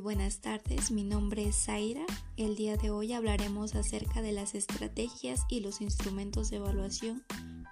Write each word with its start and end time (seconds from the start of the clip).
buenas 0.00 0.40
tardes, 0.40 0.90
mi 0.90 1.04
nombre 1.04 1.46
es 1.46 1.64
Zaira. 1.64 2.04
El 2.38 2.56
día 2.56 2.76
de 2.78 2.90
hoy 2.90 3.12
hablaremos 3.12 3.74
acerca 3.74 4.22
de 4.22 4.32
las 4.32 4.54
estrategias 4.54 5.42
y 5.50 5.60
los 5.60 5.82
instrumentos 5.82 6.48
de 6.48 6.56
evaluación 6.56 7.22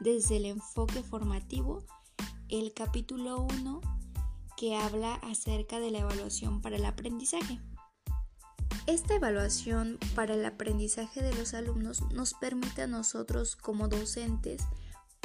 desde 0.00 0.36
el 0.36 0.44
enfoque 0.44 1.02
formativo, 1.02 1.84
el 2.50 2.74
capítulo 2.74 3.40
1 3.40 3.80
que 4.58 4.76
habla 4.76 5.14
acerca 5.14 5.80
de 5.80 5.90
la 5.90 6.00
evaluación 6.00 6.60
para 6.60 6.76
el 6.76 6.84
aprendizaje. 6.84 7.60
Esta 8.86 9.14
evaluación 9.14 9.98
para 10.14 10.34
el 10.34 10.44
aprendizaje 10.44 11.22
de 11.22 11.34
los 11.34 11.54
alumnos 11.54 12.02
nos 12.12 12.34
permite 12.34 12.82
a 12.82 12.86
nosotros 12.86 13.56
como 13.56 13.88
docentes 13.88 14.62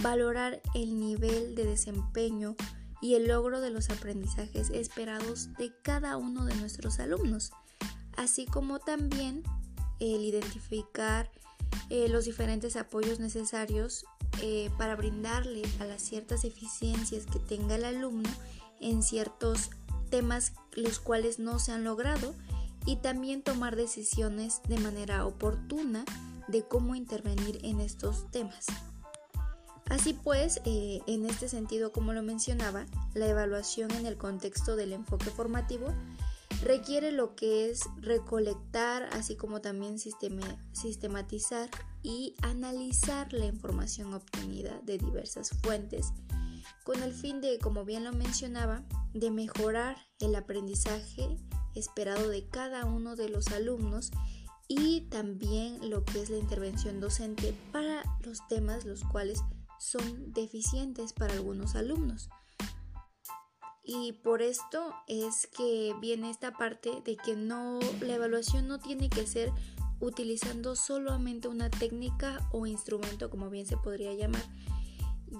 valorar 0.01 0.61
el 0.73 0.99
nivel 0.99 1.55
de 1.55 1.65
desempeño 1.65 2.55
y 3.03 3.15
el 3.15 3.27
logro 3.27 3.59
de 3.59 3.69
los 3.69 3.89
aprendizajes 3.89 4.69
esperados 4.69 5.53
de 5.57 5.73
cada 5.81 6.15
uno 6.15 6.45
de 6.45 6.55
nuestros 6.55 6.99
alumnos, 6.99 7.51
así 8.15 8.45
como 8.45 8.79
también 8.79 9.43
el 9.99 10.23
identificar 10.23 11.29
eh, 11.89 12.07
los 12.07 12.23
diferentes 12.23 12.77
apoyos 12.77 13.19
necesarios 13.19 14.05
eh, 14.41 14.71
para 14.77 14.95
brindarle 14.95 15.63
a 15.81 15.85
las 15.85 16.01
ciertas 16.01 16.45
eficiencias 16.45 17.25
que 17.25 17.39
tenga 17.39 17.75
el 17.75 17.83
alumno 17.83 18.29
en 18.79 19.03
ciertos 19.03 19.71
temas 20.09 20.53
los 20.71 20.99
cuales 20.99 21.39
no 21.39 21.59
se 21.59 21.73
han 21.73 21.83
logrado 21.83 22.33
y 22.85 22.95
también 22.95 23.41
tomar 23.41 23.75
decisiones 23.75 24.61
de 24.69 24.77
manera 24.77 25.25
oportuna 25.25 26.05
de 26.47 26.63
cómo 26.63 26.95
intervenir 26.95 27.59
en 27.63 27.81
estos 27.81 28.31
temas. 28.31 28.67
Así 29.89 30.13
pues, 30.13 30.61
eh, 30.65 31.01
en 31.07 31.25
este 31.25 31.49
sentido, 31.49 31.91
como 31.91 32.13
lo 32.13 32.23
mencionaba, 32.23 32.85
la 33.13 33.27
evaluación 33.27 33.91
en 33.91 34.05
el 34.05 34.17
contexto 34.17 34.75
del 34.75 34.93
enfoque 34.93 35.29
formativo 35.29 35.93
requiere 36.63 37.11
lo 37.11 37.35
que 37.35 37.69
es 37.69 37.81
recolectar, 37.97 39.09
así 39.11 39.35
como 39.35 39.61
también 39.61 39.97
sistematizar 39.99 41.69
y 42.01 42.35
analizar 42.41 43.33
la 43.33 43.45
información 43.45 44.13
obtenida 44.13 44.79
de 44.83 44.97
diversas 44.97 45.49
fuentes, 45.61 46.13
con 46.83 47.03
el 47.03 47.13
fin 47.13 47.41
de, 47.41 47.59
como 47.59 47.85
bien 47.85 48.03
lo 48.03 48.13
mencionaba, 48.13 48.83
de 49.13 49.31
mejorar 49.31 49.97
el 50.19 50.35
aprendizaje 50.35 51.37
esperado 51.75 52.29
de 52.29 52.47
cada 52.47 52.85
uno 52.85 53.15
de 53.15 53.29
los 53.29 53.47
alumnos 53.49 54.11
y 54.67 55.01
también 55.09 55.89
lo 55.89 56.05
que 56.05 56.21
es 56.21 56.29
la 56.29 56.37
intervención 56.37 56.99
docente 56.99 57.53
para 57.71 58.03
los 58.21 58.47
temas 58.47 58.85
los 58.85 59.03
cuales 59.03 59.43
son 59.83 60.31
deficientes 60.31 61.11
para 61.13 61.33
algunos 61.33 61.75
alumnos. 61.75 62.29
Y 63.83 64.13
por 64.13 64.41
esto 64.41 64.93
es 65.07 65.47
que 65.47 65.93
viene 65.99 66.29
esta 66.29 66.53
parte 66.53 67.01
de 67.03 67.17
que 67.17 67.35
no 67.35 67.79
la 67.99 68.15
evaluación 68.15 68.67
no 68.67 68.79
tiene 68.79 69.09
que 69.09 69.27
ser 69.27 69.51
utilizando 69.99 70.77
solamente 70.77 71.49
una 71.49 71.69
técnica 71.69 72.47
o 72.53 72.65
instrumento 72.65 73.29
como 73.29 73.49
bien 73.49 73.65
se 73.65 73.75
podría 73.75 74.13
llamar, 74.13 74.43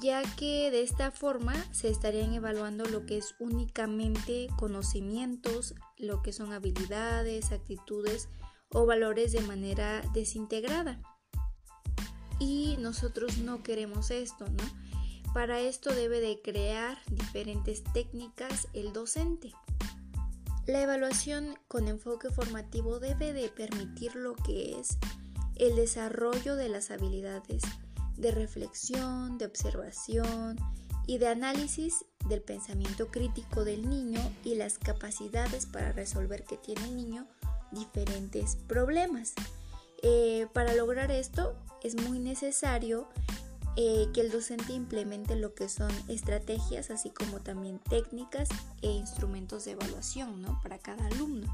ya 0.02 0.22
que 0.36 0.72
de 0.72 0.82
esta 0.82 1.12
forma 1.12 1.56
se 1.72 1.88
estarían 1.88 2.34
evaluando 2.34 2.84
lo 2.86 3.06
que 3.06 3.18
es 3.18 3.36
únicamente 3.40 4.48
conocimientos, 4.58 5.74
lo 5.98 6.22
que 6.22 6.34
son 6.34 6.52
habilidades, 6.52 7.54
actitudes 7.54 8.28
o 8.70 8.86
valores 8.86 9.32
de 9.32 9.42
manera 9.42 10.02
desintegrada 10.14 11.02
y 12.44 12.78
nosotros 12.78 13.38
no 13.38 13.64
queremos 13.64 14.12
esto, 14.12 14.46
¿no? 14.46 15.34
Para 15.34 15.62
esto 15.62 15.94
debe 15.94 16.20
de 16.20 16.42
crear 16.42 16.98
diferentes 17.10 17.84
técnicas 17.94 18.68
el 18.74 18.94
docente. 18.94 19.52
La 20.68 20.82
evaluación 20.82 21.58
con 21.68 21.88
enfoque 21.88 22.30
formativo 22.30 23.00
debe 23.00 23.34
de 23.34 23.50
permitir 23.50 24.16
lo 24.16 24.36
que 24.36 24.80
es 24.80 24.98
el 25.56 25.76
desarrollo 25.76 26.56
de 26.56 26.70
las 26.70 26.92
habilidades 26.92 27.64
de 28.18 28.32
reflexión, 28.32 29.38
de 29.38 29.46
observación 29.46 30.58
y 31.08 31.18
de 31.18 31.28
análisis 31.28 32.06
del 32.30 32.42
pensamiento 32.42 33.08
crítico 33.08 33.66
del 33.66 33.90
niño 33.90 34.22
y 34.44 34.56
las 34.56 34.78
capacidades 34.78 35.66
para 35.66 35.92
resolver 35.92 36.44
que 36.44 36.58
tiene 36.58 36.86
el 36.86 36.96
niño 36.96 37.28
diferentes 37.72 38.56
problemas. 38.68 39.34
Eh, 40.06 40.48
para 40.54 40.74
lograr 40.76 41.12
esto 41.12 41.56
es 41.84 41.96
muy 41.96 42.20
necesario 42.20 43.08
eh, 43.76 44.08
que 44.14 44.22
el 44.22 44.32
docente 44.32 44.74
implemente 44.74 45.36
lo 45.36 45.56
que 45.56 45.68
son 45.68 45.92
estrategias, 46.08 46.92
así 46.92 47.10
como 47.10 47.40
también 47.42 47.80
técnicas 47.80 48.48
e 48.82 48.92
instrumentos 48.92 49.66
de 49.66 49.72
evaluación 49.72 50.42
¿no? 50.42 50.60
para 50.62 50.78
cada 50.78 51.08
alumno. 51.08 51.48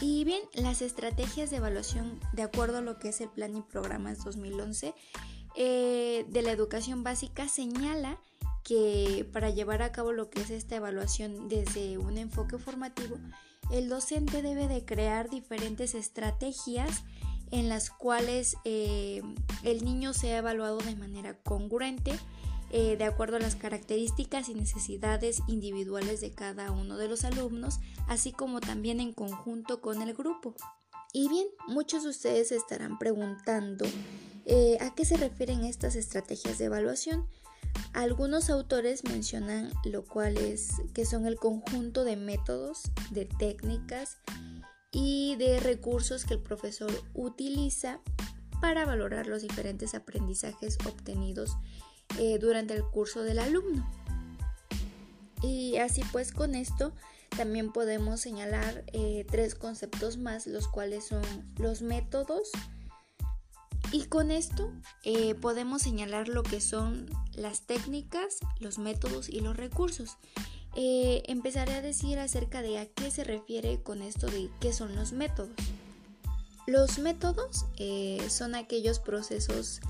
Y 0.00 0.24
bien, 0.24 0.42
las 0.52 0.82
estrategias 0.82 1.50
de 1.50 1.56
evaluación, 1.56 2.20
de 2.32 2.42
acuerdo 2.42 2.78
a 2.78 2.82
lo 2.82 2.98
que 2.98 3.08
es 3.08 3.20
el 3.20 3.30
Plan 3.30 3.56
y 3.56 3.62
Programas 3.62 4.22
2011 4.24 4.94
eh, 5.56 6.26
de 6.28 6.42
la 6.42 6.50
educación 6.50 7.04
básica, 7.04 7.48
señala 7.48 8.18
que 8.64 9.26
para 9.32 9.50
llevar 9.50 9.82
a 9.82 9.92
cabo 9.92 10.12
lo 10.12 10.30
que 10.30 10.42
es 10.42 10.50
esta 10.50 10.76
evaluación 10.76 11.48
desde 11.48 11.96
un 11.96 12.18
enfoque 12.18 12.58
formativo, 12.58 13.16
el 13.70 13.88
docente 13.88 14.42
debe 14.42 14.68
de 14.68 14.84
crear 14.84 15.30
diferentes 15.30 15.94
estrategias 15.94 17.04
en 17.54 17.68
las 17.68 17.88
cuales 17.88 18.56
eh, 18.64 19.22
el 19.62 19.84
niño 19.84 20.12
sea 20.12 20.38
evaluado 20.38 20.78
de 20.78 20.96
manera 20.96 21.38
congruente 21.38 22.18
eh, 22.70 22.96
de 22.96 23.04
acuerdo 23.04 23.36
a 23.36 23.40
las 23.40 23.54
características 23.54 24.48
y 24.48 24.54
necesidades 24.54 25.40
individuales 25.46 26.20
de 26.20 26.32
cada 26.32 26.72
uno 26.72 26.96
de 26.96 27.06
los 27.06 27.22
alumnos, 27.24 27.78
así 28.08 28.32
como 28.32 28.58
también 28.58 28.98
en 28.98 29.12
conjunto 29.12 29.80
con 29.80 30.02
el 30.02 30.14
grupo. 30.14 30.56
Y 31.12 31.28
bien, 31.28 31.46
muchos 31.68 32.02
de 32.02 32.08
ustedes 32.08 32.50
estarán 32.50 32.98
preguntando 32.98 33.84
eh, 34.46 34.76
a 34.80 34.92
qué 34.92 35.04
se 35.04 35.16
refieren 35.16 35.62
estas 35.62 35.94
estrategias 35.94 36.58
de 36.58 36.64
evaluación. 36.64 37.28
Algunos 37.92 38.50
autores 38.50 39.04
mencionan 39.04 39.70
lo 39.84 40.04
cual 40.04 40.36
es 40.38 40.70
que 40.92 41.06
son 41.06 41.26
el 41.26 41.36
conjunto 41.36 42.02
de 42.02 42.16
métodos, 42.16 42.90
de 43.12 43.26
técnicas 43.26 44.18
y 44.94 45.34
de 45.36 45.58
recursos 45.58 46.24
que 46.24 46.34
el 46.34 46.40
profesor 46.40 46.90
utiliza 47.12 48.00
para 48.60 48.86
valorar 48.86 49.26
los 49.26 49.42
diferentes 49.42 49.94
aprendizajes 49.94 50.78
obtenidos 50.86 51.56
eh, 52.18 52.38
durante 52.38 52.74
el 52.74 52.84
curso 52.84 53.22
del 53.22 53.40
alumno. 53.40 53.86
Y 55.42 55.76
así 55.76 56.02
pues 56.12 56.32
con 56.32 56.54
esto 56.54 56.94
también 57.36 57.72
podemos 57.72 58.20
señalar 58.20 58.84
eh, 58.92 59.26
tres 59.28 59.56
conceptos 59.56 60.16
más, 60.16 60.46
los 60.46 60.68
cuales 60.68 61.04
son 61.04 61.22
los 61.58 61.82
métodos. 61.82 62.50
Y 63.92 64.04
con 64.04 64.30
esto 64.30 64.72
eh, 65.02 65.34
podemos 65.34 65.82
señalar 65.82 66.28
lo 66.28 66.42
que 66.44 66.60
son 66.60 67.10
las 67.34 67.62
técnicas, 67.62 68.38
los 68.60 68.78
métodos 68.78 69.28
y 69.28 69.40
los 69.40 69.56
recursos. 69.56 70.16
Eh, 70.76 71.22
empezaré 71.26 71.74
a 71.74 71.82
decir 71.82 72.18
acerca 72.18 72.62
de 72.62 72.78
a 72.78 72.86
qué 72.86 73.10
se 73.10 73.24
refiere 73.24 73.80
con 73.82 74.02
esto 74.02 74.26
de 74.26 74.50
qué 74.60 74.72
son 74.72 74.96
los 74.96 75.12
métodos. 75.12 75.54
Los 76.66 76.98
métodos 76.98 77.66
eh, 77.76 78.24
son 78.28 78.54
aquellos 78.54 78.98
procesos 78.98 79.80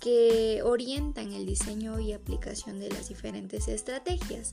que 0.00 0.62
orientan 0.62 1.32
el 1.32 1.46
diseño 1.46 1.98
y 1.98 2.12
aplicación 2.12 2.78
de 2.78 2.90
las 2.90 3.08
diferentes 3.08 3.68
estrategias 3.68 4.52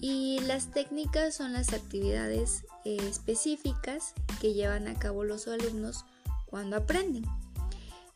y 0.00 0.40
las 0.40 0.70
técnicas 0.70 1.34
son 1.34 1.52
las 1.52 1.72
actividades 1.72 2.64
eh, 2.84 2.96
específicas 3.08 4.14
que 4.40 4.54
llevan 4.54 4.88
a 4.88 4.98
cabo 4.98 5.24
los 5.24 5.46
alumnos 5.46 6.04
cuando 6.46 6.76
aprenden. 6.76 7.24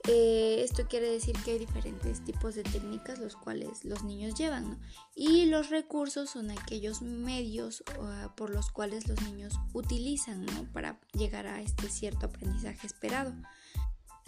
Eh, 0.07 0.61
esto 0.63 0.87
quiere 0.87 1.09
decir 1.09 1.35
que 1.45 1.53
hay 1.53 1.59
diferentes 1.59 2.23
tipos 2.23 2.55
de 2.55 2.63
técnicas 2.63 3.19
los 3.21 3.37
cuales 3.37 3.87
los 3.87 4.05
niños 4.05 4.35
llevan 4.35 4.79
y 5.15 5.47
los 5.47 5.71
recursos 5.71 6.29
son 6.29 6.51
aquellos 6.51 7.01
medios 7.01 7.83
ah, 8.03 8.35
por 8.37 8.51
los 8.51 8.71
cuales 8.71 9.09
los 9.09 9.23
niños 9.23 9.55
utilizan 9.73 10.45
para 10.75 11.01
llegar 11.15 11.47
a 11.47 11.63
este 11.63 11.89
cierto 11.89 12.27
aprendizaje 12.27 12.87
esperado. 12.87 13.33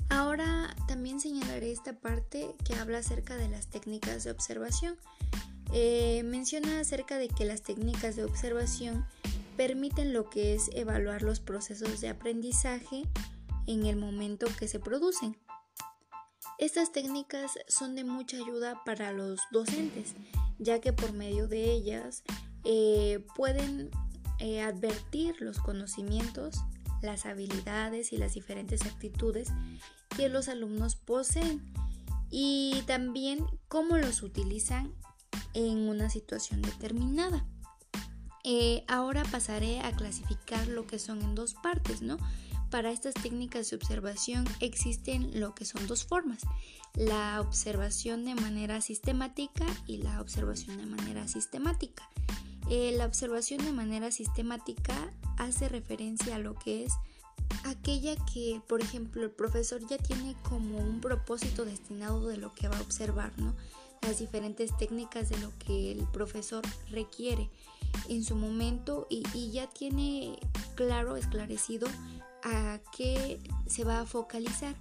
Ahora 0.08 0.74
también 0.88 1.20
señalaré 1.20 1.72
esta 1.72 1.92
parte 1.92 2.54
que 2.64 2.74
habla 2.76 2.98
acerca 2.98 3.36
de 3.36 3.48
las 3.48 3.66
técnicas 3.66 4.24
de 4.24 4.30
observación. 4.30 4.96
Eh, 5.74 6.22
menciona 6.24 6.80
acerca 6.80 7.18
de 7.18 7.28
que 7.28 7.44
las 7.44 7.62
técnicas 7.62 8.16
de 8.16 8.24
observación 8.24 9.04
permiten 9.58 10.14
lo 10.14 10.30
que 10.30 10.54
es 10.54 10.70
evaluar 10.72 11.22
los 11.22 11.40
procesos 11.40 12.00
de 12.00 12.08
aprendizaje 12.08 13.02
en 13.66 13.84
el 13.84 13.96
momento 13.96 14.46
que 14.58 14.68
se 14.68 14.78
producen. 14.78 15.36
Estas 16.58 16.90
técnicas 16.90 17.52
son 17.68 17.94
de 17.94 18.04
mucha 18.04 18.38
ayuda 18.38 18.82
para 18.84 19.12
los 19.12 19.40
docentes, 19.52 20.14
ya 20.58 20.80
que 20.80 20.92
por 20.92 21.12
medio 21.12 21.48
de 21.48 21.70
ellas 21.70 22.22
eh, 22.64 23.24
pueden 23.34 23.90
eh, 24.38 24.62
advertir 24.62 25.36
los 25.40 25.58
conocimientos, 25.58 26.56
las 27.02 27.26
habilidades 27.26 28.12
y 28.12 28.16
las 28.16 28.34
diferentes 28.34 28.86
actitudes 28.86 29.48
que 30.16 30.30
los 30.30 30.48
alumnos 30.48 30.96
poseen 30.96 31.62
y 32.30 32.82
también 32.86 33.46
cómo 33.68 33.98
los 33.98 34.22
utilizan 34.22 34.94
en 35.52 35.88
una 35.88 36.08
situación 36.08 36.62
determinada. 36.62 37.46
Eh, 38.44 38.84
ahora 38.88 39.24
pasaré 39.24 39.80
a 39.80 39.92
clasificar 39.92 40.68
lo 40.68 40.86
que 40.86 40.98
son 40.98 41.20
en 41.20 41.34
dos 41.34 41.54
partes, 41.54 42.00
¿no? 42.00 42.16
Para 42.70 42.90
estas 42.90 43.14
técnicas 43.14 43.70
de 43.70 43.76
observación 43.76 44.44
existen 44.60 45.40
lo 45.40 45.54
que 45.54 45.64
son 45.64 45.86
dos 45.86 46.04
formas, 46.04 46.40
la 46.94 47.40
observación 47.40 48.24
de 48.24 48.34
manera 48.34 48.80
sistemática 48.80 49.66
y 49.86 49.98
la 49.98 50.20
observación 50.20 50.76
de 50.78 50.86
manera 50.86 51.28
sistemática. 51.28 52.08
Eh, 52.68 52.92
la 52.96 53.06
observación 53.06 53.64
de 53.64 53.72
manera 53.72 54.10
sistemática 54.10 54.94
hace 55.38 55.68
referencia 55.68 56.36
a 56.36 56.38
lo 56.40 56.54
que 56.54 56.84
es 56.84 56.92
aquella 57.64 58.16
que, 58.32 58.60
por 58.66 58.80
ejemplo, 58.80 59.22
el 59.22 59.30
profesor 59.30 59.86
ya 59.86 59.98
tiene 59.98 60.34
como 60.42 60.78
un 60.78 61.00
propósito 61.00 61.64
destinado 61.64 62.26
de 62.26 62.36
lo 62.36 62.52
que 62.54 62.68
va 62.68 62.76
a 62.76 62.82
observar, 62.82 63.32
¿no? 63.38 63.54
Las 64.02 64.18
diferentes 64.18 64.76
técnicas 64.76 65.28
de 65.28 65.38
lo 65.38 65.52
que 65.58 65.92
el 65.92 66.04
profesor 66.08 66.64
requiere 66.90 67.50
en 68.08 68.24
su 68.24 68.36
momento 68.36 69.06
y, 69.10 69.50
ya 69.50 69.68
tiene 69.68 70.38
claro, 70.74 71.16
esclarecido 71.16 71.88
a 72.46 72.80
qué 72.96 73.40
se 73.66 73.84
va 73.84 74.00
a 74.00 74.06
focalizar. 74.06 74.74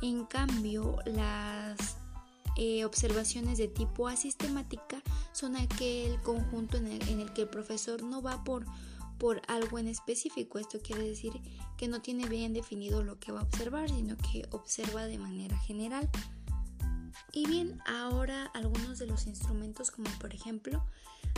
En 0.00 0.24
cambio, 0.24 0.98
las 1.04 1.96
eh, 2.56 2.84
observaciones 2.84 3.58
de 3.58 3.68
tipo 3.68 4.08
asistemática 4.08 5.02
son 5.32 5.56
aquel 5.56 6.20
conjunto 6.22 6.76
en 6.76 6.86
el, 6.86 7.32
que 7.32 7.42
el 7.42 7.48
profesor 7.48 8.02
no 8.02 8.22
va 8.22 8.44
por, 8.44 8.64
por 9.18 9.42
algo 9.48 9.78
en 9.78 9.88
específico. 9.88 10.58
Esto 10.58 10.78
quiere 10.80 11.02
decir 11.02 11.32
que 11.76 11.88
no 11.88 12.00
tiene 12.00 12.28
bien 12.28 12.52
definido 12.54 13.02
lo 13.02 13.18
que 13.18 13.32
va 13.32 13.40
a 13.40 13.44
observar, 13.44 13.88
sino 13.88 14.16
que 14.16 14.46
observa 14.52 15.06
de 15.06 15.18
manera 15.18 15.58
general. 15.58 16.08
Y 17.32 17.46
bien, 17.46 17.80
ahora 17.86 18.46
algunos 18.54 18.98
de 18.98 19.06
los 19.06 19.26
instrumentos 19.26 19.90
como 19.90 20.08
por 20.20 20.34
ejemplo 20.34 20.84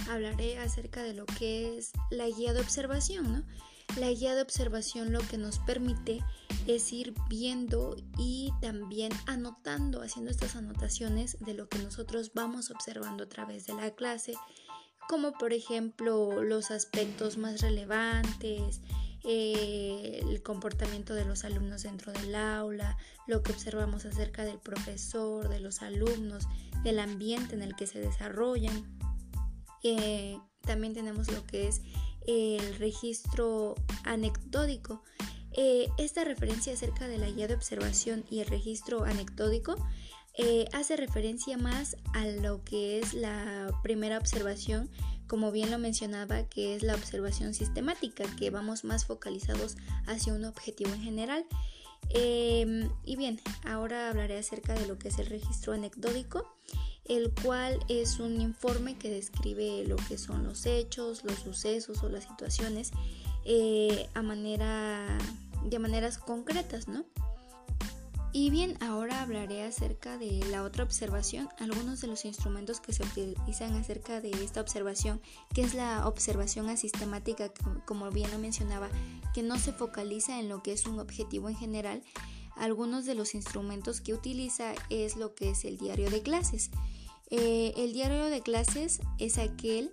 hablaré 0.09 0.59
acerca 0.59 1.03
de 1.03 1.15
lo 1.15 1.27
que 1.27 1.79
es 1.79 1.93
la 2.11 2.27
guía 2.27 2.53
de 2.53 2.61
observación, 2.61 3.33
¿no? 3.33 3.45
La 3.97 4.11
guía 4.11 4.35
de 4.35 4.43
observación 4.43 5.13
lo 5.13 5.21
que 5.21 5.37
nos 5.37 5.59
permite 5.59 6.21
es 6.67 6.93
ir 6.93 7.15
viendo 7.29 7.97
y 8.17 8.53
también 8.61 9.13
anotando, 9.27 10.03
haciendo 10.03 10.31
estas 10.31 10.57
anotaciones 10.57 11.39
de 11.41 11.55
lo 11.55 11.69
que 11.69 11.79
nosotros 11.79 12.33
vamos 12.35 12.71
observando 12.71 13.25
a 13.25 13.29
través 13.29 13.67
de 13.67 13.75
la 13.75 13.91
clase, 13.91 14.35
como 15.09 15.33
por 15.33 15.53
ejemplo 15.53 16.43
los 16.43 16.71
aspectos 16.71 17.37
más 17.37 17.61
relevantes, 17.63 18.81
eh, 19.25 20.21
el 20.23 20.43
comportamiento 20.43 21.15
de 21.15 21.25
los 21.25 21.45
alumnos 21.45 21.83
dentro 21.83 22.13
del 22.13 22.35
aula, 22.35 22.97
lo 23.27 23.43
que 23.43 23.53
observamos 23.53 24.07
acerca 24.07 24.45
del 24.45 24.59
profesor, 24.59 25.49
de 25.49 25.61
los 25.61 25.83
alumnos, 25.83 26.45
del 26.85 27.01
ambiente 27.01 27.55
en 27.55 27.63
el 27.63 27.75
que 27.75 27.87
se 27.87 28.01
desarrollan. 28.01 28.99
Eh, 29.83 30.39
también 30.63 30.95
tenemos 30.95 31.31
lo 31.33 31.45
que 31.47 31.69
es 31.69 31.83
el 32.31 32.77
registro 32.77 33.75
anecdótico. 34.05 35.03
Eh, 35.53 35.89
esta 35.99 36.25
referencia 36.25 36.73
acerca 36.73 37.09
de 37.09 37.19
la 37.19 37.29
guía 37.29 37.49
de 37.49 37.55
observación 37.55 38.25
y 38.31 38.41
el 38.41 38.47
registro 38.47 39.05
anecdótico 39.05 39.77
eh, 40.35 40.67
hace 40.73 40.97
referencia 40.97 41.59
más 41.59 41.97
a 42.15 42.25
lo 42.27 42.63
que 42.65 43.01
es 43.01 43.15
la 43.15 43.71
primera 43.83 44.17
observación, 44.17 44.89
como 45.27 45.51
bien 45.51 45.71
lo 45.71 45.79
mencionaba, 45.79 46.49
que 46.49 46.77
es 46.77 46.83
la 46.83 46.95
observación 46.95 47.53
sistemática, 47.53 48.25
que 48.37 48.51
vamos 48.51 48.85
más 48.85 49.05
focalizados 49.05 49.77
hacia 50.07 50.33
un 50.33 50.45
objetivo 50.45 50.93
en 50.93 51.03
general. 51.03 51.45
Em, 52.09 52.89
y 53.05 53.17
bien, 53.17 53.41
ahora 53.65 54.09
hablaré 54.09 54.39
acerca 54.39 54.75
de 54.75 54.87
lo 54.87 54.99
que 54.99 55.09
es 55.09 55.19
el 55.19 55.27
registro 55.27 55.73
anecdótico 55.73 56.57
el 57.11 57.33
cual 57.43 57.81
es 57.89 58.21
un 58.21 58.41
informe 58.41 58.97
que 58.97 59.11
describe 59.11 59.85
lo 59.85 59.97
que 59.97 60.17
son 60.17 60.45
los 60.45 60.65
hechos, 60.65 61.25
los 61.25 61.41
sucesos 61.41 62.05
o 62.05 62.09
las 62.09 62.23
situaciones 62.23 62.93
eh, 63.45 64.09
a 64.15 64.23
manera, 64.23 65.19
de 65.65 65.79
maneras 65.81 66.19
concretas, 66.19 66.87
¿no? 66.87 67.05
Y 68.33 68.51
bien, 68.51 68.77
ahora 68.81 69.23
hablaré 69.23 69.65
acerca 69.65 70.17
de 70.17 70.45
la 70.51 70.63
otra 70.63 70.85
observación, 70.85 71.49
algunos 71.59 72.01
de 72.01 72.07
los 72.07 72.25
instrumentos 72.25 72.81
que 72.81 72.93
se 72.93 73.03
utilizan 73.03 73.75
acerca 73.75 74.21
de 74.21 74.31
esta 74.31 74.61
observación, 74.61 75.21
que 75.53 75.63
es 75.63 75.75
la 75.75 76.07
observación 76.07 76.69
asistemática, 76.69 77.53
como 77.87 78.09
bien 78.13 78.31
lo 78.31 78.39
mencionaba, 78.39 78.89
que 79.35 79.43
no 79.43 79.59
se 79.59 79.73
focaliza 79.73 80.39
en 80.39 80.49
lo 80.49 80.63
que 80.63 80.73
es 80.73 80.87
un 80.87 81.01
objetivo 81.01 81.49
en 81.49 81.57
general. 81.57 82.03
Algunos 82.57 83.05
de 83.05 83.17
los 83.17 83.35
instrumentos 83.35 84.01
que 84.01 84.15
utiliza 84.15 84.75
es 84.91 85.17
lo 85.17 85.35
que 85.35 85.51
es 85.51 85.65
el 85.65 85.77
diario 85.77 86.09
de 86.09 86.23
clases. 86.23 86.71
Eh, 87.31 87.75
el 87.77 87.93
diario 87.93 88.27
de 88.27 88.43
clases 88.43 89.01
es 89.19 89.39
aquel 89.39 89.93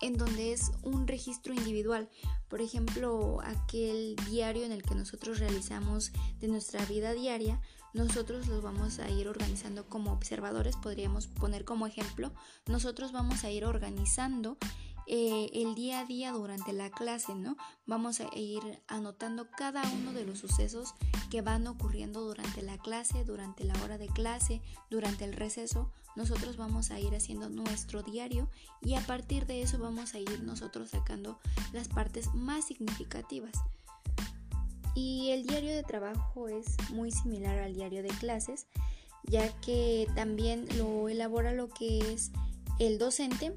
en 0.00 0.16
donde 0.16 0.52
es 0.52 0.72
un 0.82 1.06
registro 1.06 1.54
individual. 1.54 2.08
Por 2.48 2.60
ejemplo, 2.60 3.40
aquel 3.42 4.16
diario 4.30 4.64
en 4.64 4.72
el 4.72 4.82
que 4.82 4.94
nosotros 4.94 5.38
realizamos 5.38 6.12
de 6.40 6.48
nuestra 6.48 6.84
vida 6.86 7.12
diaria, 7.12 7.60
nosotros 7.94 8.46
los 8.48 8.62
vamos 8.62 8.98
a 8.98 9.10
ir 9.10 9.28
organizando 9.28 9.86
como 9.86 10.12
observadores, 10.12 10.76
podríamos 10.76 11.26
poner 11.26 11.64
como 11.64 11.86
ejemplo, 11.86 12.32
nosotros 12.66 13.12
vamos 13.12 13.44
a 13.44 13.50
ir 13.50 13.64
organizando 13.64 14.58
eh, 15.10 15.48
el 15.54 15.74
día 15.74 16.00
a 16.00 16.04
día 16.04 16.32
durante 16.32 16.74
la 16.74 16.90
clase, 16.90 17.34
¿no? 17.34 17.56
Vamos 17.86 18.20
a 18.20 18.28
ir 18.36 18.60
anotando 18.88 19.48
cada 19.50 19.82
uno 19.90 20.12
de 20.12 20.26
los 20.26 20.38
sucesos 20.38 20.92
que 21.30 21.40
van 21.40 21.66
ocurriendo 21.66 22.20
durante 22.20 22.60
la 22.60 22.76
clase, 22.76 23.24
durante 23.24 23.64
la 23.64 23.72
hora 23.82 23.96
de 23.96 24.08
clase, 24.08 24.60
durante 24.90 25.24
el 25.24 25.32
receso. 25.32 25.90
Nosotros 26.14 26.58
vamos 26.58 26.90
a 26.90 27.00
ir 27.00 27.14
haciendo 27.14 27.48
nuestro 27.48 28.02
diario 28.02 28.50
y 28.82 28.96
a 28.96 29.00
partir 29.00 29.46
de 29.46 29.62
eso 29.62 29.78
vamos 29.78 30.12
a 30.12 30.18
ir 30.18 30.42
nosotros 30.42 30.90
sacando 30.90 31.38
las 31.72 31.88
partes 31.88 32.34
más 32.34 32.66
significativas. 32.66 33.52
Y 34.94 35.30
el 35.30 35.46
diario 35.46 35.74
de 35.74 35.84
trabajo 35.84 36.48
es 36.48 36.76
muy 36.90 37.12
similar 37.12 37.58
al 37.60 37.72
diario 37.72 38.02
de 38.02 38.08
clases, 38.08 38.66
ya 39.22 39.58
que 39.60 40.06
también 40.14 40.66
lo 40.76 41.08
elabora 41.08 41.52
lo 41.52 41.70
que 41.70 42.12
es 42.12 42.30
el 42.78 42.98
docente 42.98 43.56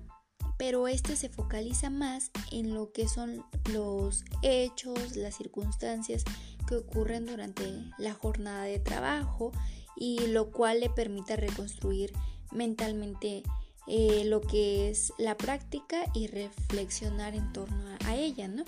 pero 0.61 0.87
este 0.87 1.15
se 1.15 1.27
focaliza 1.27 1.89
más 1.89 2.29
en 2.51 2.75
lo 2.75 2.91
que 2.91 3.07
son 3.07 3.43
los 3.73 4.23
hechos, 4.43 5.15
las 5.15 5.35
circunstancias 5.35 6.23
que 6.67 6.75
ocurren 6.75 7.25
durante 7.25 7.63
la 7.97 8.13
jornada 8.13 8.65
de 8.65 8.77
trabajo 8.77 9.51
y 9.95 10.27
lo 10.27 10.51
cual 10.51 10.81
le 10.81 10.91
permite 10.91 11.35
reconstruir 11.35 12.13
mentalmente 12.51 13.41
eh, 13.87 14.21
lo 14.25 14.39
que 14.39 14.91
es 14.91 15.11
la 15.17 15.35
práctica 15.35 16.03
y 16.13 16.27
reflexionar 16.27 17.33
en 17.33 17.51
torno 17.53 17.97
a, 18.05 18.15
ella, 18.15 18.47
¿no? 18.47 18.63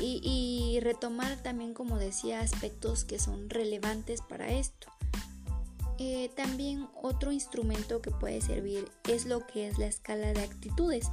Y, 0.00 0.20
y 0.24 0.80
retomar 0.80 1.40
también, 1.40 1.72
como 1.72 1.98
decía, 1.98 2.40
aspectos 2.40 3.04
que 3.04 3.20
son 3.20 3.48
relevantes 3.48 4.22
para 4.22 4.48
esto. 4.48 4.88
Eh, 6.04 6.32
también 6.34 6.88
otro 7.00 7.30
instrumento 7.30 8.02
que 8.02 8.10
puede 8.10 8.40
servir 8.40 8.90
es 9.08 9.24
lo 9.24 9.46
que 9.46 9.68
es 9.68 9.78
la 9.78 9.86
escala 9.86 10.32
de 10.32 10.42
actitudes. 10.42 11.12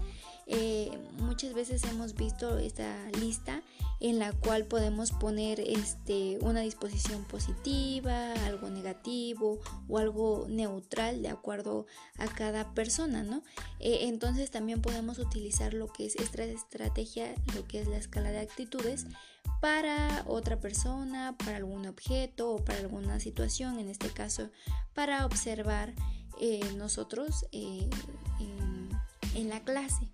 Eh, 0.51 0.91
muchas 1.19 1.53
veces 1.53 1.83
hemos 1.83 2.15
visto 2.15 2.57
esta 2.57 2.95
lista 3.19 3.61
en 3.99 4.17
la 4.17 4.31
cual 4.33 4.65
podemos 4.65 5.11
poner 5.11 5.59
este, 5.59 6.39
una 6.41 6.61
disposición 6.61 7.23
positiva, 7.25 8.33
algo 8.45 8.69
negativo 8.69 9.59
o 9.87 9.97
algo 9.99 10.47
neutral 10.49 11.21
de 11.21 11.29
acuerdo 11.29 11.85
a 12.17 12.27
cada 12.27 12.73
persona, 12.73 13.23
¿no? 13.23 13.43
Eh, 13.79 13.99
entonces 14.03 14.49
también 14.49 14.81
podemos 14.81 15.19
utilizar 15.19 15.73
lo 15.73 15.87
que 15.87 16.07
es 16.07 16.15
esta 16.15 16.43
estrategia, 16.43 17.35
lo 17.55 17.67
que 17.67 17.81
es 17.81 17.87
la 17.87 17.97
escala 17.97 18.31
de 18.31 18.39
actitudes 18.39 19.05
para 19.61 20.23
otra 20.25 20.59
persona, 20.59 21.35
para 21.37 21.57
algún 21.57 21.85
objeto 21.85 22.51
o 22.51 22.65
para 22.65 22.79
alguna 22.79 23.19
situación, 23.19 23.77
en 23.79 23.89
este 23.89 24.09
caso 24.09 24.49
para 24.93 25.25
observar 25.25 25.93
eh, 26.41 26.61
nosotros 26.75 27.45
eh, 27.51 27.89
en, 29.35 29.49
la 29.49 29.61
clase. 29.63 30.07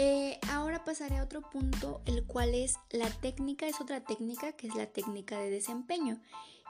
Eh, 0.00 0.38
ahora 0.48 0.84
pasaré 0.84 1.18
a 1.18 1.24
otro 1.24 1.42
punto, 1.42 2.00
el 2.06 2.24
cual 2.24 2.54
es 2.54 2.76
la 2.90 3.10
técnica, 3.10 3.66
es 3.66 3.80
otra 3.80 4.04
técnica 4.04 4.52
que 4.52 4.68
es 4.68 4.74
la 4.76 4.86
técnica 4.86 5.38
de 5.40 5.50
desempeño, 5.50 6.20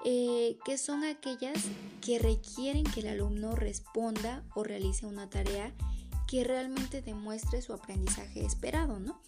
que 0.02 0.78
son 0.78 1.04
aquellas 1.04 1.58
que 2.00 2.18
requieren 2.18 2.84
que 2.84 3.00
el 3.00 3.08
alumno 3.08 3.54
responda 3.54 4.44
o 4.54 4.64
realice 4.64 5.04
una 5.04 5.28
tarea 5.28 5.74
que 6.26 6.42
realmente 6.42 7.02
demuestre 7.02 7.60
su 7.60 7.74
aprendizaje 7.74 8.46
esperado, 8.46 8.98
¿no? 8.98 9.20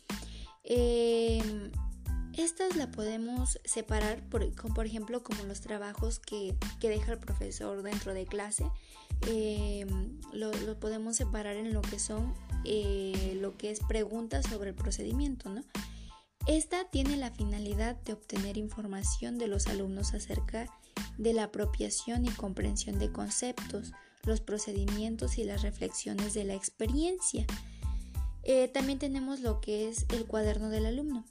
Estas 2.36 2.76
la 2.76 2.90
podemos 2.90 3.60
separar, 3.64 4.22
por, 4.28 4.50
por 4.74 4.86
ejemplo, 4.86 5.22
como 5.22 5.42
los 5.44 5.60
trabajos 5.60 6.20
que, 6.20 6.54
deja 6.80 7.12
el 7.12 7.18
profesor 7.18 7.82
dentro 7.82 8.14
de 8.14 8.26
clase. 8.26 8.64
Eh, 9.26 9.86
lo, 10.32 10.50
podemos 10.80 11.16
separar 11.16 11.56
en 11.56 11.74
lo 11.74 11.82
que 11.82 11.98
son 11.98 12.34
eh, 12.64 13.36
lo 13.40 13.56
que 13.56 13.70
es 13.70 13.80
preguntas 13.80 14.46
sobre 14.46 14.70
el 14.70 14.76
procedimiento, 14.76 15.50
¿no? 15.50 15.62
Esta 16.46 16.84
tiene 16.84 17.16
la 17.16 17.30
finalidad 17.30 17.96
de 17.96 18.14
obtener 18.14 18.56
información 18.56 19.36
de 19.36 19.46
los 19.46 19.66
alumnos 19.66 20.14
acerca 20.14 20.66
de 21.18 21.34
la 21.34 21.44
apropiación 21.44 22.24
y 22.24 22.30
comprensión 22.30 22.98
de 22.98 23.12
conceptos, 23.12 23.92
los 24.24 24.40
procedimientos 24.40 25.36
y 25.36 25.44
las 25.44 25.62
reflexiones 25.62 26.32
de 26.32 26.44
la 26.44 26.54
experiencia. 26.54 27.46
Eh, 28.42 28.68
también 28.68 28.98
tenemos 28.98 29.40
lo 29.40 29.60
que 29.60 29.88
es 29.88 30.06
el 30.10 30.26
cuaderno 30.26 30.70
del 30.70 30.86
alumno. 30.86 31.26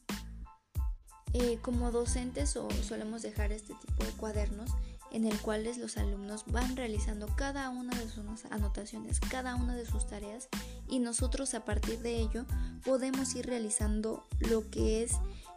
Eh, 1.33 1.59
como 1.61 1.91
docentes 1.91 2.55
o 2.55 2.67
solemos 2.83 3.21
dejar 3.21 3.51
este 3.51 3.75
tipo 3.75 4.03
de 4.03 4.11
cuadernos 4.13 4.71
en 5.11 5.25
el 5.25 5.39
cuales 5.41 5.77
los 5.77 5.97
alumnos 5.97 6.43
van 6.47 6.75
realizando 6.75 7.27
cada 7.35 7.69
una 7.69 7.95
de 7.97 8.09
sus 8.09 8.45
anotaciones, 8.51 9.19
cada 9.19 9.55
una 9.55 9.75
de 9.75 9.85
sus 9.85 10.07
tareas 10.07 10.49
y 10.87 10.99
nosotros 10.99 11.53
a 11.53 11.65
partir 11.65 11.99
de 11.99 12.19
ello 12.19 12.45
podemos 12.83 13.35
ir 13.35 13.45
realizando 13.45 14.25
lo 14.39 14.69
que 14.69 15.03
es 15.03 15.13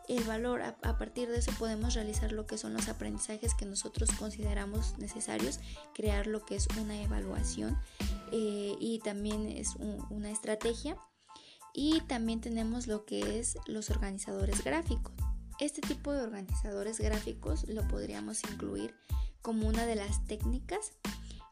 el 0.09 0.25
valor. 0.25 0.63
A, 0.63 0.99
partir 0.99 1.29
de 1.29 1.39
eso 1.39 1.53
podemos 1.59 1.95
realizar 1.95 2.33
lo 2.33 2.47
que 2.47 2.59
son 2.59 2.75
los 2.75 2.89
aprendizajes 2.89 3.55
que 3.55 3.65
nosotros 3.65 4.11
consideramos 4.19 4.99
necesarios, 4.99 5.61
crear 5.95 6.27
lo 6.27 6.45
que 6.45 6.57
es 6.57 6.69
una 6.81 7.01
evaluación 7.01 7.79
eh, 8.31 8.75
y 8.79 9.01
también 9.01 9.47
es 9.47 9.77
una 10.11 10.31
estrategia. 10.31 10.97
Y 11.75 12.03
también 12.03 12.43
tenemos 12.43 12.87
lo 12.87 13.07
que 13.07 13.39
es 13.39 13.57
los 13.67 13.89
organizadores 13.89 14.63
gráficos. 14.63 15.15
Este 15.59 15.81
tipo 15.81 16.13
de 16.13 16.23
organizadores 16.23 16.99
gráficos 16.99 17.69
lo 17.69 17.87
podríamos 17.89 18.43
incluir 18.45 18.95
como 19.43 19.69
una 19.69 19.87
de 19.87 19.97
las 19.97 20.25
técnicas 20.27 20.93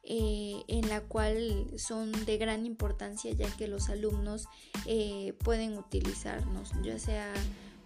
eh, 0.02 0.62
en 0.69 0.88
la 0.88 1.02
cual 1.02 1.66
son 1.76 2.12
de 2.25 2.38
gran 2.38 2.64
importancia 2.64 3.33
ya 3.33 3.50
que 3.57 3.69
los 3.69 3.90
alumnos 3.90 4.49
eh, 4.87 5.35
pueden 5.45 5.76
utilizarnos 5.76 6.73
ya 6.83 6.99
sea 6.99 7.33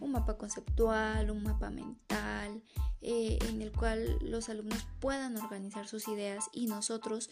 un 0.01 0.13
mapa 0.13 0.37
conceptual, 0.37 1.31
un 1.31 1.43
mapa 1.43 1.71
mental, 1.71 2.63
eh, 3.01 3.39
en 3.49 3.63
el 3.63 3.73
cual 3.73 4.19
los 4.21 4.49
alumnos 4.49 4.87
puedan 5.01 5.37
organizar 5.37 5.89
sus 5.89 6.09
ideas 6.09 6.45
y 6.53 6.67
nosotros 6.67 7.31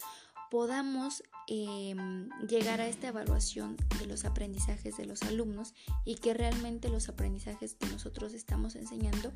podamos 0.52 1.23
em, 1.47 2.28
llegar 2.47 2.82
a 2.82 2.87
esta 2.87 3.09
evaluación 3.09 3.78
de 3.99 4.04
los 4.04 4.26
aprendizajes 4.26 4.99
de 4.99 5.06
los 5.06 5.23
alumnos 5.23 5.73
y 6.04 6.16
que 6.16 6.35
realmente 6.35 6.90
los 6.90 7.09
aprendizajes 7.09 7.75
que 7.75 7.87
nosotros 7.87 8.35
estamos 8.35 8.76
enseñando 8.76 9.32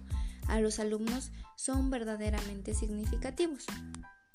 a 0.47 0.61
los 0.61 0.79
alumnos 0.79 1.33
son 1.57 1.89
verdaderamente 1.89 2.75
significativos. 2.75 3.65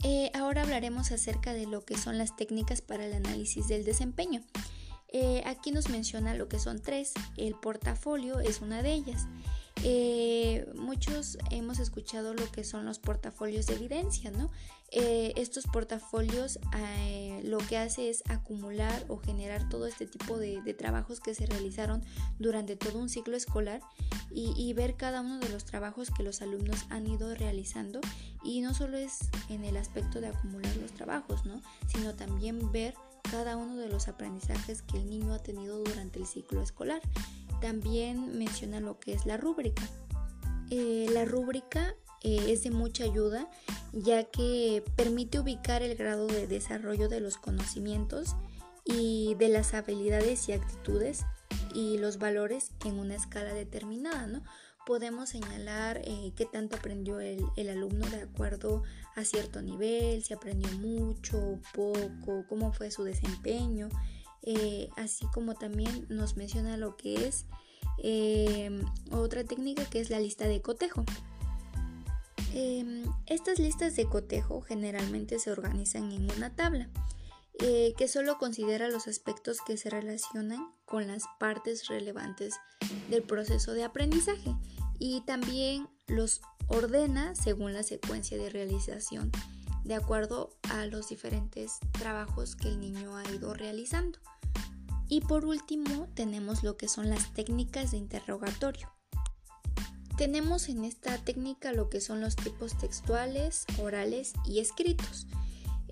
Eh, 0.04 0.32
ahora 0.34 0.64
hablaremos 0.64 1.12
acerca 1.12 1.54
de 1.54 1.68
lo 1.68 1.86
que 1.86 2.00
son 2.00 2.18
las 2.18 2.36
técnicas 2.36 2.82
para 2.82 3.06
el 3.06 3.14
análisis 3.14 3.68
del 3.68 3.86
desempeño. 3.86 4.42
Eh, 5.10 5.44
aquí 5.46 5.70
nos 5.72 5.90
menciona 5.90 6.34
lo 6.34 6.50
que 6.50 6.58
son 6.58 6.82
tres, 6.82 7.14
el 7.38 7.54
portafolio 7.54 8.40
es 8.40 8.60
una 8.60 8.82
de 8.82 8.94
ellas. 8.94 9.28
Eh, 9.84 10.68
muchos 10.76 11.38
hemos 11.50 11.80
escuchado 11.80 12.34
lo 12.34 12.52
que 12.52 12.64
son 12.64 12.86
los 12.86 13.00
portafolios 13.00 13.66
de 13.66 13.76
evidencia, 13.76 14.30
¿no? 14.30 14.52
Eh, 14.92 15.34
estos 15.38 15.66
portafolios 15.68 16.60
eh, 16.78 17.42
lo 17.46 17.60
que 17.60 17.78
hace 17.78 18.10
es 18.10 18.24
acumular 18.30 19.06
o 19.08 19.18
generar 19.18 19.70
todo 19.70 19.88
este 19.88 20.06
tipo 20.06 20.38
de, 20.38 20.62
trabajos 20.74 21.20
que 21.20 21.34
se 21.34 21.46
realizaron 21.46 22.04
durante 22.40 22.76
todo 22.76 23.00
un 23.00 23.08
ciclo 23.08 23.38
escolar 23.38 23.82
y, 24.30 24.54
y, 24.58 24.74
ver 24.74 24.98
cada 24.98 25.22
uno 25.22 25.40
de 25.40 25.50
los 25.50 25.64
trabajos 25.64 26.12
que 26.12 26.24
los 26.24 26.42
alumnos 26.42 26.86
han 26.90 27.08
ido 27.08 27.34
realizando 27.36 28.02
y 28.44 28.62
no 28.62 28.74
solo 28.74 28.98
es 28.98 29.30
en 29.50 29.64
el 29.64 29.78
aspecto 29.78 30.20
de 30.20 30.28
acumular 30.28 30.76
los 30.78 30.92
trabajos, 30.92 31.46
¿no? 31.46 31.62
Sino 31.88 32.14
también 32.14 32.72
ver 32.72 32.94
cada 33.30 33.58
uno 33.58 33.78
de 33.78 33.90
los 33.90 34.08
aprendizajes 34.08 34.82
que 34.82 34.98
el 34.98 35.10
niño 35.10 35.34
ha 35.34 35.40
tenido 35.40 35.80
durante 35.80 36.20
el 36.20 36.26
ciclo 36.26 36.62
escolar. 36.62 37.02
También 37.62 38.38
menciona 38.38 38.80
lo 38.80 39.00
que 39.00 39.14
es 39.14 39.26
la 39.26 39.38
rúbrica. 39.38 39.84
Eh, 40.70 41.08
la 41.12 41.26
rúbrica 41.26 41.96
eh, 42.22 42.46
es 42.48 42.64
de 42.64 42.72
mucha 42.72 43.04
ayuda 43.04 43.50
ya 43.94 44.24
que 44.24 44.84
permite 44.96 45.40
ubicar 45.40 45.82
el 45.82 45.96
grado 45.96 46.28
de 46.28 46.48
desarrollo 46.48 47.10
de 47.10 47.20
los 47.20 47.38
conocimientos 47.38 48.36
y 48.86 49.36
de 49.36 49.50
las 49.50 49.74
habilidades 49.74 50.48
y 50.50 50.54
actitudes 50.54 51.26
y 51.74 51.98
los 51.98 52.18
valores 52.18 52.72
en 52.86 53.00
una 53.00 53.16
escala 53.16 53.54
determinada, 53.54 54.28
¿no? 54.28 54.44
Podemos 54.86 55.30
señalar 55.30 56.02
eh, 56.04 56.34
qué 56.36 56.46
tanto 56.46 56.76
aprendió 56.76 57.20
el, 57.20 57.44
el, 57.56 57.70
alumno 57.70 58.10
de 58.10 58.24
acuerdo 58.24 58.84
a 59.16 59.24
cierto 59.24 59.62
nivel, 59.62 60.24
si 60.24 60.34
aprendió 60.34 60.72
mucho 60.80 61.60
poco, 61.74 62.46
cómo 62.50 62.74
fue 62.74 62.90
su 62.90 63.04
desempeño, 63.04 63.90
eh, 64.44 64.90
así 64.98 65.26
como 65.34 65.54
también 65.54 66.08
nos 66.10 66.36
menciona 66.36 66.78
lo 66.78 66.98
que 66.98 67.28
es 67.28 67.46
em, 68.00 68.84
otra 69.12 69.44
técnica 69.44 69.86
que 69.86 70.00
es 70.00 70.10
la 70.10 70.20
lista 70.20 70.48
de 70.48 70.62
cotejo. 70.62 71.06
Em, 72.54 73.04
estas 73.28 73.60
listas 73.60 73.96
de 73.96 74.06
cotejo 74.06 74.62
generalmente 74.62 75.38
se 75.40 75.52
organizan 75.52 76.12
en 76.12 76.30
una 76.32 76.50
tabla 76.56 76.90
eh, 77.62 77.94
que 77.98 78.08
solo 78.08 78.38
considera 78.38 78.90
los 78.90 79.08
aspectos 79.08 79.60
que 79.66 79.78
se 79.78 79.90
relacionan 79.90 80.74
con 80.86 81.08
las 81.08 81.24
partes 81.40 81.88
relevantes 81.88 82.56
del 83.10 83.24
proceso 83.24 83.74
de 83.74 83.84
aprendizaje 83.84 84.56
y 85.00 85.22
también 85.22 85.88
los 86.08 86.42
ordena 86.68 87.36
según 87.36 87.74
la 87.74 87.84
secuencia 87.84 88.38
de 88.38 88.50
realización 88.50 89.32
de 89.84 89.96
acuerdo 89.96 90.52
a 90.70 90.86
los 90.86 91.10
diferentes 91.10 91.80
trabajos 91.92 92.56
que 92.56 92.70
el 92.70 92.80
niño 92.80 93.18
ha 93.18 93.30
ido 93.32 93.54
realizando. 93.54 94.20
Y 95.08 95.22
por 95.22 95.46
último 95.46 96.08
tenemos 96.14 96.64
lo 96.64 96.78
que 96.78 96.88
son 96.88 97.10
las 97.10 97.34
técnicas 97.34 97.92
de 97.92 97.98
interrogatorio. 97.98 98.92
Tenemos 100.18 100.70
en 100.70 100.86
esta 100.86 101.18
técnica 101.18 101.74
lo 101.74 101.90
que 101.90 102.00
son 102.00 102.22
los 102.22 102.36
tipos 102.36 102.78
textuales, 102.78 103.66
orales 103.80 104.34
y 104.46 104.60
escritos. 104.60 105.28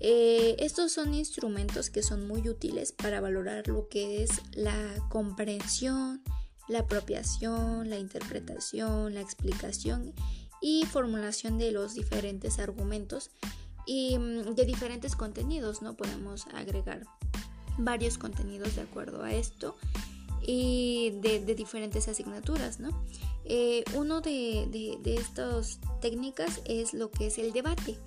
Eh, 0.00 0.56
estos 0.58 0.92
son 0.92 1.12
instrumentos 1.12 1.90
que 1.90 2.02
son 2.02 2.26
muy 2.26 2.48
útiles 2.48 2.92
para 2.92 3.20
valorar 3.20 3.68
lo 3.68 3.88
que 3.88 4.22
es 4.22 4.30
la 4.52 4.74
comprensión, 5.10 6.22
la 6.68 6.80
apropiación, 6.80 7.90
la 7.90 7.98
interpretación, 7.98 9.12
la 9.12 9.20
explicación 9.20 10.14
y 10.62 10.86
formulación 10.86 11.58
de 11.58 11.70
los 11.70 11.94
diferentes 11.94 12.58
argumentos 12.58 13.30
y 13.86 14.16
mm, 14.18 14.54
de 14.54 14.64
diferentes 14.64 15.16
contenidos, 15.16 15.82
¿no? 15.82 15.94
Podemos 15.96 16.46
agregar 16.54 17.02
varios 17.76 18.16
contenidos 18.16 18.76
de 18.76 18.82
acuerdo 18.82 19.22
a 19.22 19.32
esto 19.32 19.76
y 20.40 21.10
de, 21.20 21.40
diferentes 21.54 22.08
asignaturas, 22.08 22.80
¿no? 22.80 23.04
Eh, 23.44 23.84
uno 23.94 24.22
de, 24.22 24.98
de 25.02 25.14
estas 25.14 25.78
técnicas 26.00 26.62
es 26.64 26.94
lo 26.94 27.10
que 27.10 27.26
es 27.26 27.36
el 27.36 27.52
debate. 27.52 27.98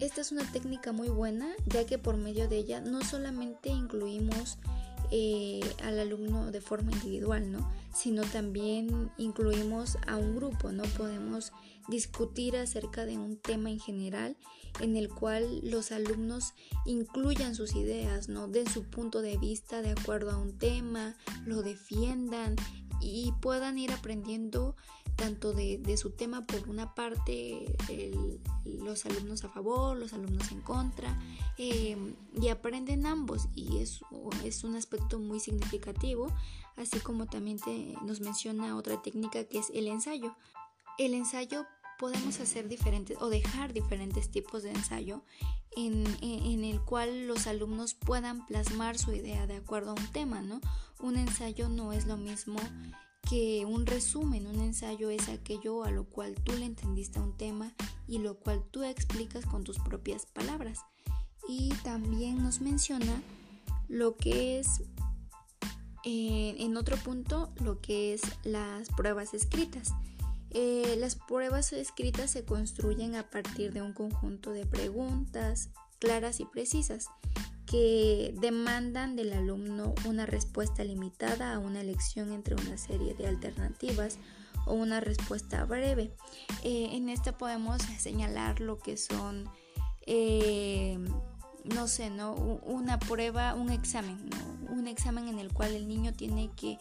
Esta 0.00 0.20
es 0.20 0.32
una 0.32 0.50
técnica 0.50 0.92
muy 0.92 1.08
buena 1.08 1.48
ya 1.66 1.86
que 1.86 1.98
por 1.98 2.16
medio 2.16 2.48
de 2.48 2.58
ella 2.58 2.80
no 2.80 3.02
solamente 3.02 3.68
incluimos 3.70 4.58
eh, 5.14 5.60
al 5.82 6.00
alumno 6.00 6.50
de 6.50 6.62
forma 6.62 6.90
individual, 6.92 7.52
¿no? 7.52 7.70
Sino 7.94 8.22
también 8.22 9.10
incluimos 9.18 9.98
a 10.06 10.16
un 10.16 10.34
grupo, 10.34 10.72
¿no? 10.72 10.84
Podemos 10.96 11.52
discutir 11.88 12.56
acerca 12.56 13.04
de 13.04 13.18
un 13.18 13.36
tema 13.36 13.70
en 13.70 13.78
general 13.78 14.36
en 14.80 14.96
el 14.96 15.10
cual 15.10 15.60
los 15.62 15.92
alumnos 15.92 16.54
incluyan 16.86 17.54
sus 17.54 17.74
ideas, 17.74 18.28
¿no? 18.28 18.48
Den 18.48 18.66
su 18.68 18.84
punto 18.84 19.20
de 19.20 19.36
vista 19.36 19.82
de 19.82 19.90
acuerdo 19.90 20.30
a 20.30 20.38
un 20.38 20.58
tema, 20.58 21.14
lo 21.44 21.62
defiendan 21.62 22.56
y 23.02 23.32
puedan 23.42 23.78
ir 23.78 23.92
aprendiendo 23.92 24.76
tanto 25.16 25.52
de, 25.52 25.96
su 25.96 26.10
tema 26.10 26.46
por 26.46 26.68
una 26.68 26.94
parte, 26.94 27.76
los 28.64 29.04
alumnos 29.06 29.44
a 29.44 29.48
favor, 29.48 29.96
los 29.96 30.12
alumnos 30.12 30.50
en 30.52 30.60
contra, 30.60 31.18
em, 31.58 32.14
y 32.40 32.48
aprenden 32.48 33.06
ambos 33.06 33.48
y 33.54 33.78
es, 33.78 34.00
es 34.44 34.64
un 34.64 34.76
aspecto 34.76 35.18
muy 35.18 35.40
significativo, 35.40 36.32
así 36.76 36.98
como 37.00 37.26
también 37.26 37.58
nos 38.04 38.20
menciona 38.20 38.76
otra 38.76 39.00
técnica 39.02 39.44
que 39.44 39.58
es 39.58 39.70
el 39.74 39.86
ensayo. 39.88 40.34
El 40.98 41.14
ensayo 41.14 41.66
podemos 41.98 42.40
hacer 42.40 42.68
diferentes 42.68 43.16
o 43.20 43.28
dejar 43.28 43.72
diferentes 43.72 44.28
tipos 44.28 44.64
de 44.64 44.70
ensayo 44.70 45.22
en, 45.76 46.04
en, 46.20 46.64
el 46.64 46.80
cual 46.80 47.28
los 47.28 47.46
alumnos 47.46 47.94
puedan 47.94 48.44
plasmar 48.46 48.98
su 48.98 49.12
idea 49.12 49.46
de 49.46 49.56
acuerdo 49.56 49.92
a 49.92 49.94
un 49.94 50.06
tema, 50.08 50.42
¿no? 50.42 50.60
Un 51.00 51.16
ensayo 51.16 51.68
no 51.68 51.92
es 51.92 52.06
lo 52.06 52.16
mismo 52.16 52.58
que 53.32 53.64
un 53.64 53.86
resumen, 53.86 54.46
un 54.46 54.60
ensayo 54.60 55.08
es 55.08 55.30
aquello 55.30 55.84
a 55.84 55.90
lo 55.90 56.04
cual 56.04 56.34
tú 56.44 56.52
le 56.52 56.66
entendiste 56.66 57.18
un 57.18 57.34
tema 57.34 57.72
y 58.06 58.18
lo 58.18 58.34
cual 58.34 58.62
tú 58.70 58.82
explicas 58.82 59.46
con 59.46 59.64
tus 59.64 59.78
propias 59.78 60.26
palabras. 60.26 60.80
Y 61.48 61.70
también 61.82 62.42
nos 62.42 62.60
menciona 62.60 63.22
lo 63.88 64.18
que 64.18 64.58
es, 64.58 64.82
eh, 66.04 66.56
en 66.58 66.76
otro 66.76 66.98
punto, 66.98 67.50
lo 67.58 67.80
que 67.80 68.12
es 68.12 68.20
las 68.44 68.90
pruebas 68.90 69.32
escritas. 69.32 69.94
Eh, 70.50 70.96
las 70.98 71.14
pruebas 71.14 71.72
escritas 71.72 72.32
se 72.32 72.44
construyen 72.44 73.14
a 73.14 73.30
partir 73.30 73.72
de 73.72 73.80
un 73.80 73.94
conjunto 73.94 74.50
de 74.50 74.66
preguntas 74.66 75.70
claras 75.98 76.38
y 76.38 76.44
precisas 76.44 77.06
que 77.72 78.34
demandan 78.38 79.16
del 79.16 79.32
alumno 79.32 79.94
una 80.04 80.26
respuesta 80.26 80.84
limitada 80.84 81.54
a 81.54 81.58
una 81.58 81.80
elección 81.80 82.30
entre 82.30 82.54
una 82.54 82.76
serie 82.76 83.14
de 83.14 83.26
alternativas 83.26 84.18
o 84.66 84.74
una 84.74 85.00
respuesta 85.00 85.64
breve. 85.64 86.12
Eh, 86.64 86.90
en 86.92 87.08
esta 87.08 87.38
podemos 87.38 87.80
señalar 87.98 88.60
lo 88.60 88.78
que 88.78 88.98
son, 88.98 89.48
eh, 90.06 90.98
no 91.64 91.88
sé, 91.88 92.10
¿no? 92.10 92.34
una 92.34 92.98
prueba, 92.98 93.54
un 93.54 93.70
examen, 93.70 94.18
un 94.68 94.86
examen 94.86 95.28
en 95.28 95.38
el 95.38 95.50
cual 95.50 95.72
el 95.72 95.88
niño 95.88 96.12
tiene 96.12 96.50
que 96.54 96.78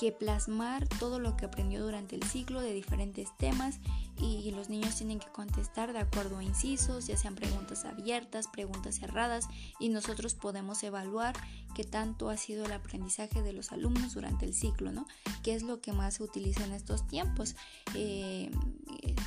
que 0.00 0.12
plasmar 0.12 0.88
todo 0.98 1.18
lo 1.18 1.36
que 1.36 1.44
aprendió 1.44 1.82
durante 1.82 2.16
el 2.16 2.22
ciclo 2.22 2.62
de 2.62 2.72
diferentes 2.72 3.28
temas 3.36 3.80
y 4.20 4.50
los 4.50 4.68
niños 4.68 4.96
tienen 4.96 5.18
que 5.18 5.28
contestar 5.28 5.92
de 5.92 6.00
acuerdo 6.00 6.38
a 6.38 6.44
incisos, 6.44 7.06
ya 7.06 7.16
sean 7.16 7.34
preguntas 7.34 7.84
abiertas, 7.84 8.48
preguntas 8.48 8.98
cerradas 8.98 9.46
y 9.78 9.88
nosotros 9.88 10.34
podemos 10.34 10.82
evaluar 10.82 11.34
qué 11.74 11.84
tanto 11.84 12.28
ha 12.28 12.36
sido 12.36 12.66
el 12.66 12.72
aprendizaje 12.72 13.42
de 13.42 13.52
los 13.52 13.72
alumnos 13.72 14.14
durante 14.14 14.44
el 14.44 14.54
ciclo, 14.54 14.92
¿no? 14.92 15.06
¿Qué 15.42 15.54
es 15.54 15.62
lo 15.62 15.80
que 15.80 15.92
más 15.92 16.14
se 16.14 16.22
utiliza 16.22 16.64
en 16.64 16.72
estos 16.72 17.06
tiempos? 17.06 17.56
Eh, 17.94 18.50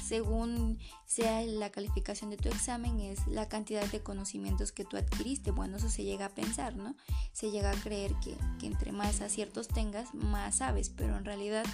según 0.06 0.78
sea 1.06 1.42
la 1.44 1.72
calificación 1.72 2.30
de 2.30 2.38
tu 2.38 2.50
examen, 2.50 3.00
es 3.00 3.26
la 3.28 3.48
cantidad 3.48 3.86
de 3.90 4.02
conocimientos 4.02 4.72
que 4.72 4.86
tú 4.86 4.98
adquiriste. 4.98 5.52
Bueno, 5.52 5.78
eso 5.78 5.90
se 5.90 6.04
llega 6.04 6.26
a 6.26 6.36
pensar, 6.36 6.76
¿no? 6.76 6.96
Se 7.32 7.52
llega 7.52 7.72
a 7.72 7.82
creer 7.82 8.14
que, 8.22 8.36
entre 8.66 8.92
más 8.92 9.22
aciertos 9.22 9.68
tengas, 9.68 10.14
más 10.14 10.58
sabes, 10.58 10.90
pero 10.90 11.18
en 11.18 11.26
realidad 11.26 11.66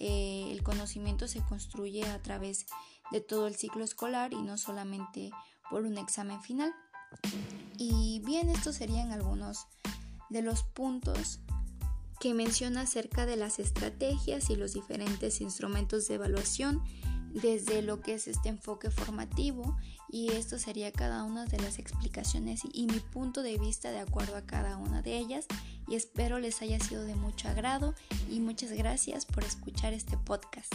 eh, 0.00 0.48
el 0.50 0.62
conocimiento 0.62 1.28
se 1.28 1.40
construye 1.40 2.04
a 2.04 2.22
través 2.22 2.66
de 3.12 3.20
todo 3.20 3.46
el 3.46 3.54
ciclo 3.54 3.84
escolar 3.84 4.32
y 4.32 4.40
no 4.40 4.56
solamente 4.56 5.30
por 5.70 5.84
un 5.84 5.98
examen 5.98 6.42
final. 6.42 6.74
Y 7.76 8.22
bien, 8.24 8.48
estos 8.48 8.76
serían 8.76 9.12
algunos 9.12 9.66
de 10.30 10.42
los 10.42 10.62
puntos 10.62 11.40
que 12.18 12.34
menciona 12.34 12.82
acerca 12.82 13.26
de 13.26 13.36
las 13.36 13.58
estrategias 13.58 14.50
y 14.50 14.56
los 14.56 14.72
diferentes 14.72 15.40
instrumentos 15.40 16.08
de 16.08 16.14
evaluación 16.14 16.82
desde 17.32 17.82
lo 17.82 18.00
que 18.00 18.14
es 18.14 18.28
este 18.28 18.48
enfoque 18.48 18.90
formativo 18.90 19.76
y 20.10 20.32
esto 20.32 20.58
sería 20.58 20.92
cada 20.92 21.24
una 21.24 21.46
de 21.46 21.58
las 21.58 21.78
explicaciones 21.78 22.62
y, 22.72 22.86
mi 22.86 23.00
punto 23.00 23.42
de 23.42 23.58
vista 23.58 23.90
de 23.90 24.00
acuerdo 24.00 24.36
a 24.36 24.42
cada 24.42 24.76
una 24.76 25.02
de 25.02 25.16
ellas 25.16 25.46
y 25.88 25.94
espero 25.94 26.38
les 26.38 26.62
haya 26.62 26.80
sido 26.80 27.04
de 27.04 27.14
mucho 27.14 27.48
agrado 27.48 27.94
y 28.28 28.40
muchas 28.40 28.72
gracias 28.72 29.26
por 29.26 29.44
escuchar 29.44 29.92
este 29.92 30.16
podcast. 30.16 30.74